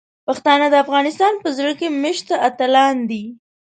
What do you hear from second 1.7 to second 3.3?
کې میشته اتلان دي.